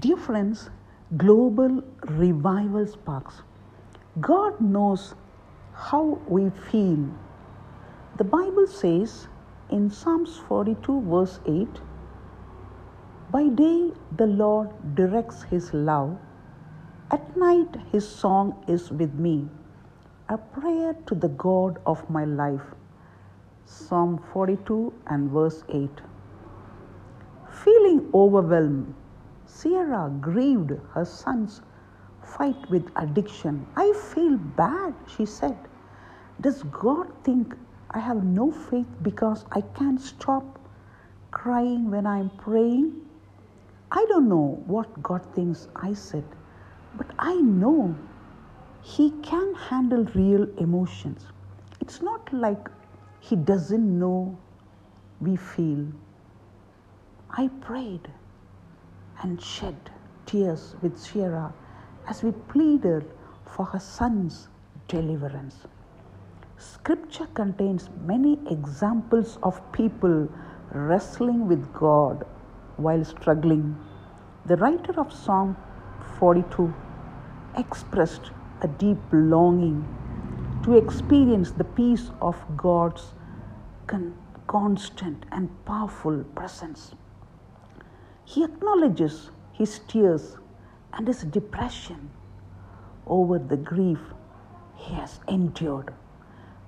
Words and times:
Dear 0.00 0.16
friends, 0.16 0.68
global 1.16 1.82
revival 2.06 2.86
sparks. 2.86 3.42
God 4.20 4.60
knows 4.60 5.14
how 5.72 6.18
we 6.28 6.50
feel. 6.70 7.04
The 8.16 8.24
Bible 8.24 8.66
says 8.66 9.28
in 9.70 9.88
Psalms 9.88 10.38
42, 10.48 11.02
verse 11.02 11.38
8 11.46 11.68
By 13.30 13.46
day 13.48 13.92
the 14.16 14.26
Lord 14.26 14.96
directs 14.96 15.44
his 15.44 15.72
love, 15.72 16.18
at 17.12 17.36
night 17.36 17.78
his 17.92 18.06
song 18.08 18.52
is 18.66 18.90
with 18.90 19.14
me, 19.14 19.48
a 20.28 20.36
prayer 20.36 20.94
to 21.06 21.14
the 21.14 21.28
God 21.28 21.80
of 21.86 22.10
my 22.10 22.24
life. 22.24 22.74
Psalm 23.64 24.20
42 24.32 24.92
and 25.06 25.30
verse 25.30 25.62
8. 25.68 25.88
Feeling 27.64 28.10
overwhelmed, 28.12 28.94
Sierra 29.46 30.10
grieved 30.20 30.72
her 30.92 31.04
son's 31.04 31.62
fight 32.20 32.68
with 32.68 32.90
addiction. 32.96 33.66
I 33.76 33.92
feel 33.92 34.36
bad, 34.36 34.94
she 35.06 35.24
said. 35.24 35.56
Does 36.40 36.64
God 36.64 37.12
think 37.22 37.54
I 37.92 38.00
have 38.00 38.24
no 38.24 38.50
faith 38.50 38.88
because 39.02 39.44
I 39.52 39.60
can't 39.60 40.00
stop 40.00 40.58
crying 41.30 41.90
when 41.90 42.06
I'm 42.06 42.30
praying? 42.30 42.92
I 43.90 44.04
don't 44.08 44.28
know 44.28 44.62
what 44.66 45.02
God 45.02 45.24
thinks 45.34 45.68
I 45.76 45.92
said, 45.94 46.24
but 46.96 47.06
I 47.18 47.34
know 47.36 47.94
He 48.82 49.12
can 49.22 49.54
handle 49.54 50.04
real 50.14 50.48
emotions. 50.58 51.24
It's 51.80 52.02
not 52.02 52.32
like 52.32 52.68
He 53.20 53.36
doesn't 53.36 53.98
know 53.98 54.36
we 55.20 55.36
feel. 55.36 55.86
I 57.30 57.48
prayed 57.60 58.10
and 59.22 59.42
shed 59.42 59.76
tears 60.26 60.76
with 60.82 60.98
Sierra 60.98 61.52
as 62.08 62.22
we 62.22 62.32
pleaded 62.32 63.04
for 63.44 63.64
her 63.66 63.78
son's 63.78 64.48
deliverance. 64.88 65.56
Scripture 66.58 67.26
contains 67.34 67.90
many 68.04 68.38
examples 68.50 69.38
of 69.42 69.60
people 69.72 70.28
wrestling 70.72 71.46
with 71.48 71.72
God 71.72 72.24
while 72.76 73.04
struggling. 73.04 73.76
The 74.46 74.56
writer 74.56 74.98
of 75.00 75.12
Psalm 75.12 75.56
42 76.18 76.72
expressed 77.56 78.30
a 78.62 78.68
deep 78.68 78.98
longing 79.12 79.86
to 80.62 80.76
experience 80.76 81.50
the 81.52 81.64
peace 81.64 82.10
of 82.20 82.36
God's 82.56 83.12
con- 83.86 84.14
constant 84.46 85.24
and 85.30 85.48
powerful 85.64 86.24
presence. 86.34 86.94
He 88.26 88.44
acknowledges 88.44 89.30
his 89.52 89.78
tears 89.88 90.36
and 90.92 91.08
his 91.08 91.22
depression 91.22 92.10
over 93.06 93.38
the 93.38 93.56
grief 93.56 94.00
he 94.74 94.94
has 94.94 95.20
endured. 95.28 95.94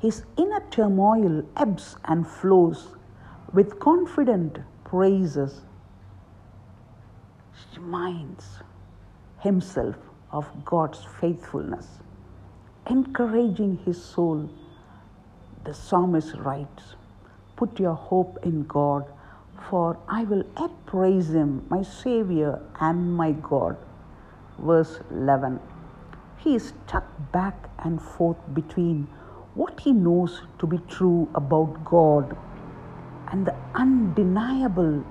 His 0.00 0.24
inner 0.36 0.60
turmoil 0.70 1.44
ebbs 1.56 1.96
and 2.04 2.26
flows 2.26 2.88
with 3.52 3.78
confident 3.80 4.58
praises 4.84 5.62
reminds 7.84 8.62
himself 9.40 9.96
of 10.32 10.46
God's 10.64 11.06
faithfulness, 11.20 11.86
encouraging 12.88 13.78
his 13.84 14.02
soul. 14.02 14.50
The 15.64 15.74
psalmist 15.74 16.34
writes, 16.36 16.94
Put 17.56 17.78
your 17.78 17.94
hope 17.94 18.38
in 18.42 18.64
God, 18.64 19.04
for 19.68 19.98
I 20.08 20.24
will 20.24 20.44
yet 20.60 20.70
praise 20.86 21.30
him, 21.30 21.66
my 21.68 21.82
Savior 21.82 22.60
and 22.80 23.16
my 23.16 23.32
God. 23.32 23.76
Verse 24.58 25.00
11. 25.10 25.60
He 26.36 26.54
is 26.54 26.68
stuck 26.68 27.06
back 27.32 27.70
and 27.78 28.00
forth 28.00 28.36
between 28.52 29.08
what 29.54 29.80
he 29.80 29.92
knows 29.92 30.42
to 30.58 30.66
be 30.66 30.78
true 30.88 31.30
about 31.34 31.84
God 31.84 32.36
and 33.28 33.46
the 33.46 33.56
undeniable 33.74 35.04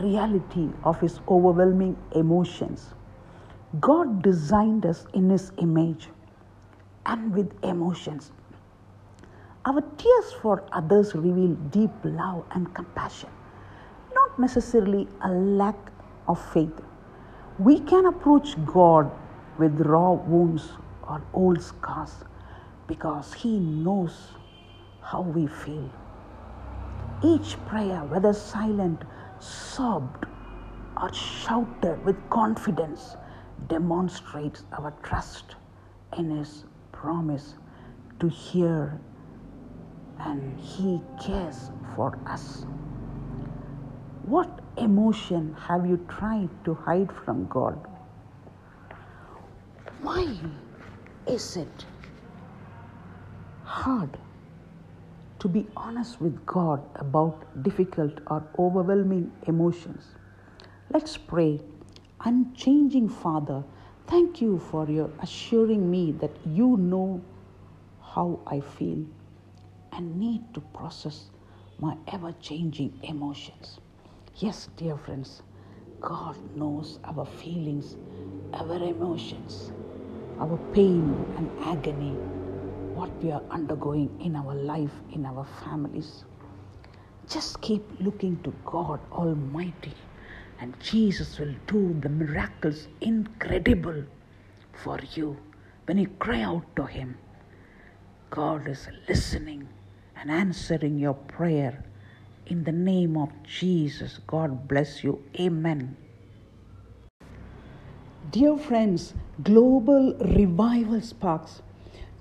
reality 0.00 0.72
of 0.84 1.00
his 1.00 1.20
overwhelming 1.28 1.96
emotions. 2.14 2.94
God 3.80 4.22
designed 4.22 4.84
us 4.86 5.06
in 5.14 5.30
his 5.30 5.52
image 5.58 6.08
and 7.04 7.34
with 7.34 7.52
emotions. 7.64 8.32
Our 9.64 9.80
tears 9.80 10.32
for 10.42 10.64
others 10.72 11.14
reveal 11.14 11.54
deep 11.54 11.90
love 12.04 12.46
and 12.52 12.72
compassion, 12.74 13.30
necessarily 14.38 15.08
a 15.22 15.30
lack 15.30 15.76
of 16.28 16.40
faith. 16.52 16.80
We 17.58 17.80
can 17.80 18.06
approach 18.06 18.54
God 18.64 19.10
with 19.58 19.80
raw 19.80 20.12
wounds 20.12 20.72
or 21.08 21.22
old 21.32 21.62
scars 21.62 22.12
because 22.86 23.32
He 23.34 23.58
knows 23.58 24.32
how 25.02 25.22
we 25.22 25.46
feel. 25.46 25.90
Each 27.22 27.56
prayer, 27.66 28.04
whether 28.04 28.32
silent, 28.32 29.02
sobbed, 29.38 30.26
or 31.00 31.12
shouted 31.12 32.04
with 32.04 32.16
confidence, 32.30 33.16
demonstrates 33.68 34.64
our 34.72 34.92
trust 35.02 35.56
in 36.18 36.30
His 36.30 36.64
promise 36.92 37.54
to 38.20 38.28
hear 38.28 39.00
and 40.18 40.58
He 40.58 41.00
cares 41.22 41.70
for 41.94 42.18
us. 42.26 42.64
What 44.26 44.58
emotion 44.76 45.54
have 45.68 45.86
you 45.86 46.04
tried 46.08 46.48
to 46.64 46.74
hide 46.74 47.12
from 47.12 47.46
God? 47.46 47.78
Why 50.02 50.36
is 51.28 51.56
it 51.56 51.84
hard 53.62 54.18
to 55.38 55.48
be 55.48 55.64
honest 55.76 56.20
with 56.20 56.44
God 56.44 56.82
about 56.96 57.62
difficult 57.62 58.18
or 58.26 58.44
overwhelming 58.58 59.30
emotions? 59.46 60.16
Let's 60.92 61.16
pray. 61.16 61.60
Unchanging 62.24 63.08
Father, 63.08 63.62
thank 64.08 64.40
you 64.40 64.58
for 64.58 64.90
your 64.90 65.08
assuring 65.20 65.88
me 65.88 66.10
that 66.18 66.32
you 66.44 66.76
know 66.76 67.22
how 68.02 68.40
I 68.44 68.58
feel 68.58 69.06
and 69.92 70.18
need 70.18 70.52
to 70.54 70.60
process 70.60 71.30
my 71.78 71.96
ever 72.08 72.32
changing 72.40 72.98
emotions. 73.04 73.78
Yes, 74.38 74.68
dear 74.76 74.98
friends, 74.98 75.40
God 75.98 76.36
knows 76.54 76.98
our 77.04 77.24
feelings, 77.24 77.96
our 78.52 78.76
emotions, 78.82 79.72
our 80.38 80.58
pain 80.74 81.16
and 81.38 81.48
agony, 81.64 82.10
what 82.92 83.08
we 83.22 83.30
are 83.30 83.42
undergoing 83.50 84.10
in 84.20 84.36
our 84.36 84.54
life, 84.54 84.90
in 85.14 85.24
our 85.24 85.46
families. 85.64 86.26
Just 87.26 87.62
keep 87.62 87.82
looking 87.98 88.38
to 88.42 88.52
God 88.66 89.00
Almighty, 89.10 89.94
and 90.60 90.78
Jesus 90.80 91.38
will 91.38 91.54
do 91.66 91.96
the 92.00 92.10
miracles 92.10 92.88
incredible 93.00 94.04
for 94.74 95.00
you 95.14 95.38
when 95.86 95.96
you 95.96 96.08
cry 96.18 96.42
out 96.42 96.76
to 96.76 96.84
Him. 96.84 97.16
God 98.28 98.68
is 98.68 98.86
listening 99.08 99.66
and 100.14 100.30
answering 100.30 100.98
your 100.98 101.14
prayer. 101.14 101.82
In 102.48 102.62
the 102.62 102.70
name 102.70 103.16
of 103.16 103.30
Jesus, 103.42 104.20
God 104.24 104.68
bless 104.68 105.02
you. 105.02 105.20
Amen. 105.40 105.96
Dear 108.30 108.56
friends, 108.56 109.14
global 109.42 110.14
revival 110.18 111.00
sparks. 111.00 111.60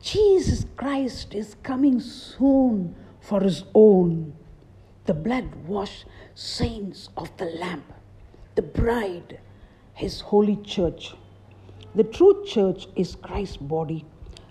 Jesus 0.00 0.64
Christ 0.76 1.34
is 1.34 1.56
coming 1.64 1.98
soon 1.98 2.94
for 3.20 3.40
his 3.40 3.64
own. 3.74 4.32
The 5.06 5.14
blood 5.14 5.52
washed 5.66 6.04
saints 6.34 7.08
of 7.16 7.36
the 7.36 7.46
Lamb, 7.46 7.82
the 8.54 8.62
bride, 8.62 9.40
his 9.92 10.20
holy 10.20 10.54
church. 10.58 11.14
The 11.96 12.04
true 12.04 12.44
church 12.46 12.86
is 12.94 13.16
Christ's 13.16 13.56
body. 13.56 14.04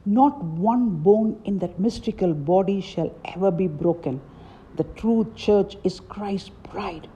Not 0.06 0.44
one 0.44 0.98
bone 0.98 1.40
in 1.46 1.60
that 1.60 1.80
mystical 1.80 2.34
body 2.34 2.82
shall 2.82 3.16
ever 3.24 3.52
be 3.52 3.68
broken. 3.68 4.20
The 4.76 4.84
true 4.84 5.32
church 5.36 5.78
is 5.84 6.00
Christ's 6.00 6.50
bride. 6.72 7.08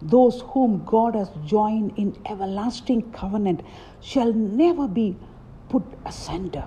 Those 0.00 0.40
whom 0.40 0.84
God 0.84 1.14
has 1.14 1.30
joined 1.44 1.92
in 1.96 2.16
everlasting 2.28 3.12
covenant 3.12 3.62
shall 4.00 4.32
never 4.32 4.88
be 4.88 5.16
put 5.68 5.84
asunder. 6.04 6.64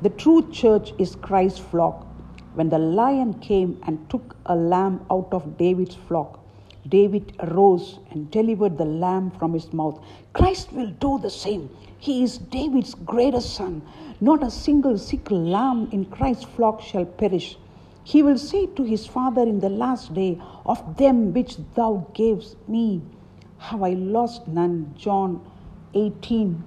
The 0.00 0.10
true 0.10 0.50
church 0.50 0.92
is 0.98 1.16
Christ's 1.16 1.58
flock. 1.58 2.06
When 2.54 2.68
the 2.68 2.78
lion 2.78 3.34
came 3.40 3.80
and 3.86 4.08
took 4.08 4.36
a 4.46 4.56
lamb 4.56 5.04
out 5.10 5.28
of 5.32 5.58
David's 5.58 5.96
flock, 5.96 6.40
David 6.88 7.32
arose 7.40 7.98
and 8.10 8.30
delivered 8.30 8.78
the 8.78 8.84
lamb 8.84 9.30
from 9.32 9.52
his 9.52 9.72
mouth. 9.72 10.00
Christ 10.32 10.72
will 10.72 10.90
do 10.90 11.18
the 11.18 11.30
same. 11.30 11.68
He 11.98 12.22
is 12.22 12.38
David's 12.38 12.94
greatest 12.94 13.54
son. 13.54 13.82
Not 14.20 14.42
a 14.42 14.50
single 14.50 14.96
sick 14.96 15.30
lamb 15.30 15.88
in 15.92 16.06
Christ's 16.06 16.44
flock 16.44 16.80
shall 16.80 17.04
perish. 17.04 17.58
He 18.08 18.22
will 18.22 18.38
say 18.38 18.64
to 18.64 18.84
his 18.84 19.06
father 19.06 19.42
in 19.42 19.60
the 19.60 19.68
last 19.68 20.14
day, 20.14 20.40
Of 20.64 20.96
them 20.96 21.34
which 21.34 21.58
thou 21.74 22.06
gavest 22.14 22.56
me, 22.66 23.02
have 23.58 23.82
I 23.82 23.90
lost 23.90 24.48
none. 24.48 24.94
John 24.96 25.44
18 25.92 26.64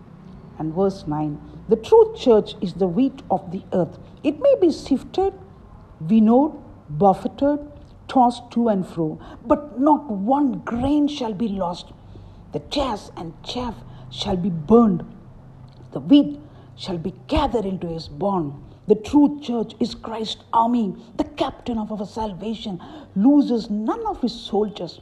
and 0.59 0.71
verse 0.71 1.07
9. 1.07 1.39
The 1.67 1.77
true 1.77 2.13
church 2.15 2.53
is 2.61 2.75
the 2.75 2.85
wheat 2.88 3.23
of 3.31 3.49
the 3.49 3.63
earth. 3.73 3.97
It 4.23 4.39
may 4.39 4.53
be 4.61 4.71
sifted, 4.71 5.33
winnowed, 5.99 6.61
buffeted, 6.89 7.59
tossed 8.07 8.51
to 8.51 8.67
and 8.67 8.85
fro, 8.85 9.19
but 9.43 9.79
not 9.79 10.11
one 10.11 10.59
grain 10.59 11.07
shall 11.07 11.33
be 11.33 11.47
lost. 11.47 11.88
The 12.51 12.59
chaff 12.59 13.09
and 13.17 13.33
chaff 13.43 13.77
shall 14.11 14.38
be 14.38 14.51
burned. 14.51 15.03
The 15.91 16.01
wheat 16.01 16.39
shall 16.75 16.99
be 16.99 17.15
gathered 17.25 17.65
into 17.65 17.88
his 17.88 18.09
barn. 18.09 18.61
The 18.87 18.95
true 18.95 19.39
church 19.41 19.75
is 19.79 19.93
Christ's 19.93 20.43
army. 20.51 20.95
The 21.15 21.23
captain 21.23 21.77
of 21.77 21.91
our 21.91 22.05
salvation 22.05 22.81
loses 23.15 23.69
none 23.69 24.05
of 24.07 24.21
his 24.21 24.33
soldiers. 24.33 24.99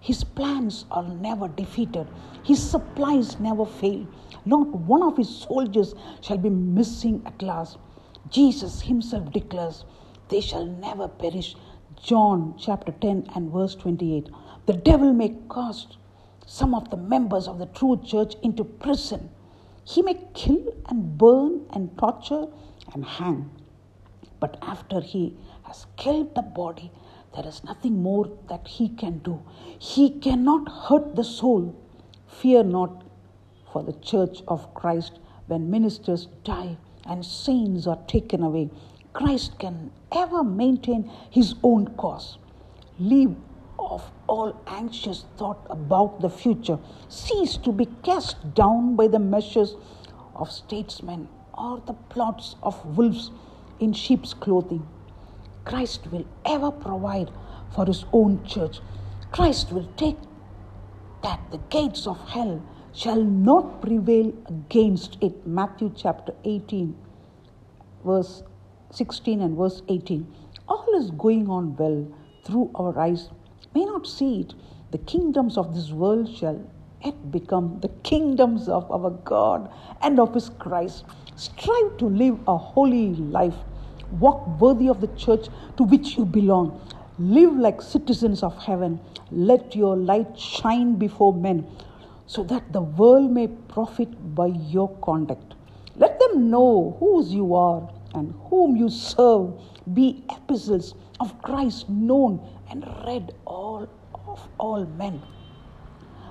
His 0.00 0.22
plans 0.22 0.84
are 0.90 1.02
never 1.02 1.48
defeated. 1.48 2.08
His 2.44 2.62
supplies 2.62 3.40
never 3.40 3.64
fail. 3.64 4.06
Not 4.44 4.68
one 4.68 5.02
of 5.02 5.16
his 5.16 5.28
soldiers 5.28 5.94
shall 6.20 6.38
be 6.38 6.50
missing 6.50 7.22
at 7.24 7.40
last. 7.40 7.78
Jesus 8.28 8.82
himself 8.82 9.32
declares, 9.32 9.84
They 10.28 10.40
shall 10.40 10.66
never 10.66 11.08
perish. 11.08 11.54
John 12.02 12.54
chapter 12.58 12.92
10 12.92 13.28
and 13.34 13.50
verse 13.50 13.74
28. 13.76 14.28
The 14.66 14.72
devil 14.72 15.12
may 15.12 15.36
cast 15.50 15.96
some 16.46 16.74
of 16.74 16.90
the 16.90 16.96
members 16.96 17.48
of 17.48 17.58
the 17.58 17.66
true 17.66 18.00
church 18.04 18.34
into 18.42 18.64
prison. 18.64 19.30
He 19.84 20.02
may 20.02 20.18
kill 20.34 20.74
and 20.86 21.16
burn 21.16 21.62
and 21.70 21.96
torture 21.96 22.48
and 22.94 23.04
hang. 23.04 23.50
But 24.40 24.58
after 24.62 25.00
he 25.00 25.36
has 25.64 25.86
killed 25.96 26.34
the 26.34 26.42
body, 26.42 26.90
there 27.34 27.46
is 27.46 27.64
nothing 27.64 28.02
more 28.02 28.30
that 28.48 28.68
he 28.68 28.88
can 28.88 29.18
do. 29.18 29.42
He 29.78 30.10
cannot 30.10 30.68
hurt 30.68 31.16
the 31.16 31.24
soul. 31.24 31.74
Fear 32.26 32.64
not 32.64 33.04
for 33.72 33.82
the 33.82 33.94
church 33.94 34.42
of 34.48 34.74
Christ 34.74 35.18
when 35.46 35.70
ministers 35.70 36.28
die 36.44 36.76
and 37.06 37.24
saints 37.24 37.86
are 37.86 38.00
taken 38.06 38.42
away. 38.42 38.70
Christ 39.12 39.58
can 39.58 39.90
ever 40.10 40.42
maintain 40.44 41.10
his 41.30 41.54
own 41.62 41.86
cause. 41.96 42.38
Leave 42.98 43.34
off 43.78 44.10
all 44.26 44.60
anxious 44.66 45.24
thought 45.36 45.66
about 45.70 46.20
the 46.20 46.30
future. 46.30 46.78
Cease 47.08 47.56
to 47.58 47.72
be 47.72 47.86
cast 48.02 48.54
down 48.54 48.96
by 48.96 49.08
the 49.08 49.18
measures 49.18 49.76
of 50.34 50.50
statesmen 50.50 51.28
or 51.62 51.80
the 51.86 51.92
plots 52.14 52.56
of 52.62 52.84
wolves 52.96 53.30
in 53.78 53.92
sheep's 53.92 54.34
clothing. 54.34 54.86
Christ 55.64 56.08
will 56.10 56.26
ever 56.44 56.72
provide 56.72 57.30
for 57.74 57.86
his 57.86 58.04
own 58.12 58.44
church. 58.44 58.80
Christ 59.30 59.72
will 59.72 59.88
take 59.96 60.18
that 61.22 61.40
the 61.52 61.58
gates 61.70 62.06
of 62.06 62.18
hell 62.28 62.60
shall 62.92 63.22
not 63.22 63.80
prevail 63.80 64.32
against 64.46 65.16
it. 65.20 65.46
Matthew 65.46 65.92
chapter 65.96 66.34
18, 66.44 66.96
verse 68.04 68.42
16 68.90 69.40
and 69.40 69.56
verse 69.56 69.82
18. 69.88 70.26
All 70.68 71.00
is 71.00 71.10
going 71.12 71.48
on 71.48 71.76
well 71.76 72.06
through 72.44 72.70
our 72.74 72.98
eyes. 72.98 73.30
May 73.74 73.84
not 73.84 74.06
see 74.06 74.40
it. 74.40 74.54
The 74.90 74.98
kingdoms 74.98 75.56
of 75.56 75.74
this 75.74 75.90
world 75.90 76.28
shall 76.28 76.62
yet 77.04 77.30
become 77.30 77.78
the 77.80 77.88
kingdoms 78.02 78.68
of 78.68 78.90
our 78.90 79.10
God 79.10 79.72
and 80.02 80.20
of 80.20 80.34
His 80.34 80.50
Christ. 80.50 81.04
Strive 81.34 81.96
to 81.96 82.08
live 82.08 82.38
a 82.46 82.56
holy 82.56 83.14
life. 83.14 83.54
Walk 84.20 84.60
worthy 84.60 84.88
of 84.88 85.00
the 85.00 85.06
church 85.08 85.48
to 85.76 85.84
which 85.84 86.18
you 86.18 86.26
belong. 86.26 86.78
Live 87.18 87.56
like 87.56 87.80
citizens 87.80 88.42
of 88.42 88.56
heaven. 88.58 89.00
Let 89.30 89.74
your 89.74 89.96
light 89.96 90.38
shine 90.38 90.96
before 90.96 91.32
men 91.32 91.66
so 92.26 92.42
that 92.44 92.72
the 92.72 92.82
world 92.82 93.30
may 93.30 93.48
profit 93.48 94.34
by 94.34 94.46
your 94.46 94.88
conduct. 94.98 95.54
Let 95.96 96.20
them 96.20 96.50
know 96.50 96.96
whose 97.00 97.32
you 97.32 97.54
are 97.54 97.88
and 98.14 98.34
whom 98.50 98.76
you 98.76 98.90
serve. 98.90 99.54
Be 99.94 100.24
epistles 100.30 100.94
of 101.18 101.40
Christ 101.40 101.88
known 101.88 102.40
and 102.70 102.86
read 103.06 103.32
all 103.46 103.88
of 104.26 104.48
all 104.58 104.84
men 104.84 105.22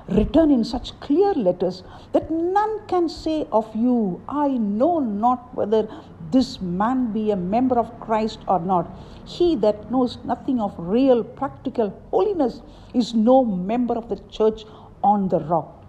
written 0.08 0.52
in 0.52 0.64
such 0.64 1.00
clear 1.00 1.34
letters 1.34 1.84
that 2.14 2.30
none 2.32 2.86
can 2.88 3.08
say 3.08 3.48
of 3.52 3.74
you, 3.76 4.22
I 4.28 4.50
know 4.50 5.00
not 5.00 5.56
whether 5.56 5.88
this 6.32 6.62
man 6.62 7.12
be 7.12 7.32
a 7.32 7.36
member 7.36 7.78
of 7.78 8.00
Christ 8.00 8.40
or 8.48 8.60
not. 8.60 8.90
He 9.26 9.56
that 9.58 9.92
knows 9.92 10.18
nothing 10.24 10.60
of 10.60 10.74
real 10.78 11.24
practical 11.24 11.90
holiness 12.12 12.62
is 12.94 13.14
no 13.14 13.44
member 13.44 13.96
of 13.96 14.10
the 14.10 14.20
church 14.30 14.64
on 15.04 15.30
the 15.30 15.40
rock. 15.40 15.86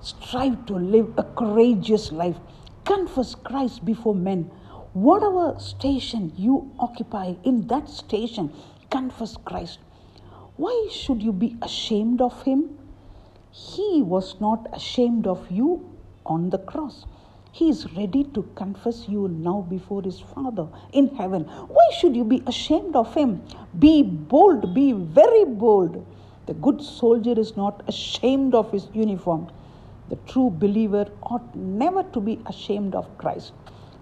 Strive 0.00 0.64
to 0.66 0.74
live 0.74 1.12
a 1.18 1.24
courageous 1.24 2.10
life. 2.12 2.36
Confess 2.84 3.34
Christ 3.34 3.84
before 3.84 4.14
men. 4.14 4.50
Whatever 4.92 5.58
station 5.58 6.32
you 6.36 6.72
occupy 6.78 7.34
in 7.44 7.66
that 7.68 7.88
station, 7.88 8.52
confess 8.90 9.36
Christ. 9.36 9.78
Why 10.56 10.88
should 10.90 11.22
you 11.22 11.32
be 11.32 11.56
ashamed 11.62 12.20
of 12.20 12.42
him? 12.42 12.79
He 13.52 14.00
was 14.00 14.40
not 14.40 14.68
ashamed 14.72 15.26
of 15.26 15.50
you 15.50 15.84
on 16.24 16.50
the 16.50 16.58
cross. 16.58 17.04
He 17.50 17.68
is 17.68 17.92
ready 17.94 18.22
to 18.22 18.42
confess 18.54 19.08
you 19.08 19.26
now 19.26 19.66
before 19.68 20.02
his 20.02 20.20
Father 20.20 20.68
in 20.92 21.08
heaven. 21.16 21.42
Why 21.44 21.88
should 21.98 22.14
you 22.14 22.22
be 22.22 22.44
ashamed 22.46 22.94
of 22.94 23.12
him? 23.12 23.42
Be 23.76 24.04
bold, 24.04 24.72
be 24.72 24.92
very 24.92 25.44
bold. 25.44 26.06
The 26.46 26.54
good 26.54 26.80
soldier 26.80 27.38
is 27.38 27.56
not 27.56 27.82
ashamed 27.88 28.54
of 28.54 28.70
his 28.70 28.86
uniform. 28.92 29.50
The 30.10 30.16
true 30.26 30.50
believer 30.50 31.06
ought 31.24 31.54
never 31.56 32.04
to 32.04 32.20
be 32.20 32.40
ashamed 32.46 32.94
of 32.94 33.18
Christ. 33.18 33.52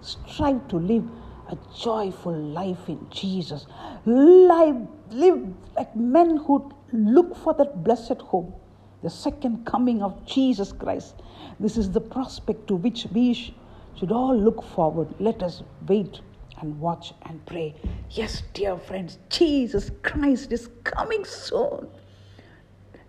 Strive 0.01 0.67
to 0.67 0.77
live 0.77 1.09
a 1.49 1.57
joyful 1.75 2.37
life 2.37 2.87
in 2.87 3.07
Jesus. 3.09 3.65
Live, 4.05 4.87
live 5.09 5.43
like 5.75 5.95
men 5.95 6.37
who 6.37 6.71
look 6.91 7.35
for 7.35 7.55
that 7.55 7.83
blessed 7.83 8.21
hope 8.21 8.58
the 9.01 9.09
second 9.09 9.65
coming 9.65 10.01
of 10.01 10.25
Jesus 10.25 10.71
Christ. 10.71 11.15
This 11.59 11.77
is 11.77 11.91
the 11.91 12.01
prospect 12.01 12.67
to 12.67 12.75
which 12.75 13.07
we 13.13 13.33
sh- 13.33 13.53
should 13.95 14.11
all 14.11 14.37
look 14.37 14.63
forward. 14.63 15.13
Let 15.19 15.41
us 15.43 15.63
wait 15.87 16.21
and 16.61 16.79
watch 16.79 17.13
and 17.23 17.45
pray. 17.45 17.75
Yes, 18.11 18.43
dear 18.53 18.77
friends, 18.77 19.17
Jesus 19.29 19.91
Christ 20.03 20.51
is 20.51 20.69
coming 20.83 21.23
soon. 21.25 21.87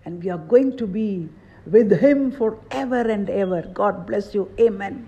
And 0.05 0.23
we 0.23 0.31
are 0.31 0.39
going 0.39 0.77
to 0.77 0.87
be 0.87 1.29
with 1.67 1.93
Him 2.01 2.31
forever 2.31 3.01
and 3.01 3.29
ever. 3.29 3.63
God 3.63 4.07
bless 4.07 4.35
you. 4.35 4.51
Amen. 4.59 5.07